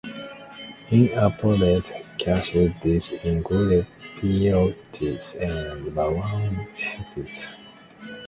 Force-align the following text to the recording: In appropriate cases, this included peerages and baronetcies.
In 0.89 1.13
appropriate 1.15 1.85
cases, 2.17 2.71
this 2.81 3.11
included 3.23 3.85
peerages 4.19 5.35
and 5.35 5.93
baronetcies. 5.95 7.45